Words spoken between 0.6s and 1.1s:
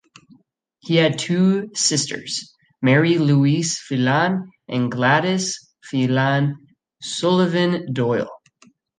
He